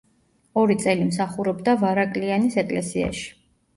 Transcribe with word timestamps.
ორი 0.61 0.77
წელი 0.85 1.05
მსახურობდა 1.09 1.75
ვარაკლიანის 1.85 2.59
ეკლესიაში. 2.63 3.29